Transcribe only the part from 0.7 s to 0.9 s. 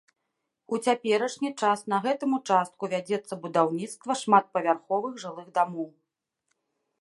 У